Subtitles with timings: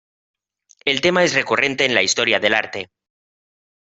[0.83, 2.89] El tema es recurrente en la historia del arte.